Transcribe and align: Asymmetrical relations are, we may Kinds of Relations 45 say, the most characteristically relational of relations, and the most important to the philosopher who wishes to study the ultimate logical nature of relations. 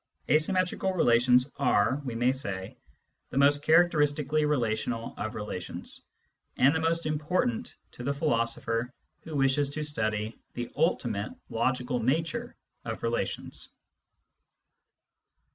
Asymmetrical 0.31 0.93
relations 0.93 1.51
are, 1.57 2.01
we 2.03 2.15
may 2.15 2.29
Kinds 2.31 2.43
of 2.43 2.45
Relations 2.53 2.63
45 2.63 2.69
say, 2.71 2.77
the 3.29 3.37
most 3.37 3.61
characteristically 3.63 4.45
relational 4.45 5.13
of 5.15 5.35
relations, 5.35 6.01
and 6.57 6.73
the 6.73 6.79
most 6.79 7.05
important 7.05 7.75
to 7.91 8.03
the 8.03 8.11
philosopher 8.11 8.91
who 9.19 9.35
wishes 9.35 9.69
to 9.69 9.83
study 9.83 10.41
the 10.55 10.71
ultimate 10.75 11.35
logical 11.51 12.01
nature 12.01 12.55
of 12.83 13.03
relations. 13.03 13.69